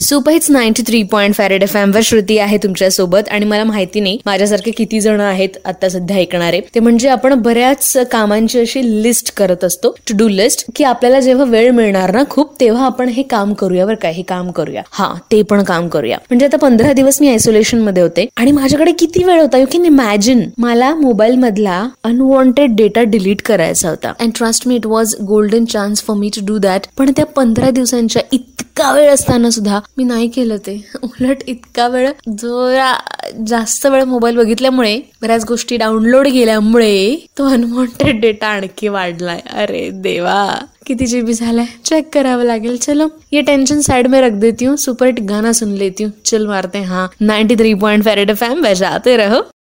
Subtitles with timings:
[0.00, 4.70] Superhits ninety three point five red FM वर श्रुती आहे तुमच्यासोबत आणि मला माहिती नाही माझ्यासारखे
[4.76, 6.60] किती जण आहेत आता सध्या ऐकणारे.
[6.74, 11.44] ते म्हणजे आपण बऱ्याच कामांची अशी लिस्ट करत असतो टू डू लिस्ट की आपल्याला जेव्हा
[11.50, 14.82] वेळ मिळणार ना खूप तेव्हा आपण हे काम करूया बरं का हे काम करूया.
[14.90, 16.18] हा ते पण काम करूया.
[16.30, 20.48] म्हणजे आता पंधरा दिवस मी आयसोलेशनमध्ये होते आणि माझ्याकडे किती वेळ होता यू कॅन इमॅजिन
[20.58, 24.12] मला मोबाईल मधला अनवॉन्टेड डेटा डिलीट करायचा होता.
[24.20, 27.70] And trust me it was golden chance for me to do that पण त्या पंधरा
[27.70, 28.22] दिवसांच्या
[28.78, 30.74] इतका वेळ असताना सुद्धा मी नाही केलं ते.
[31.02, 32.92] उलट इतका वेळ जरा
[33.46, 39.40] जास्त वेळ मोबाईल बघितल्यामुळे बऱ्याच गोष्टी डाउनलोड केल्यामुळे तो अनवॉन्टेड डेटा आणखी वाढलाय.
[39.52, 40.54] अरे देवा.
[40.86, 41.66] किती जीबी झालाय?
[41.84, 42.76] चेक करावं लागेल.
[42.76, 43.08] चलो.
[43.32, 44.76] ये टेंशन साइड में रख देती हूँ.
[44.76, 46.12] सुपर हिट गाना सुन लेती हूँ.
[46.24, 47.08] चल मारते हाँ.
[47.22, 49.48] 93.5 थ्री पॉइंट फेरेड एफ बजाते रहो.